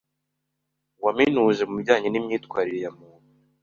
waminuje 1.03 1.61
mu 1.67 1.73
bijyanye 1.79 2.07
n’imyitwarire 2.09 2.79
ya 2.83 2.91
muntu 2.97 3.27